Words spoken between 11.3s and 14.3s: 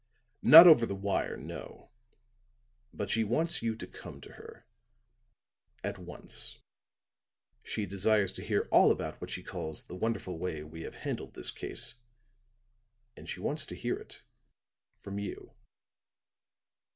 this case, and she wants to hear it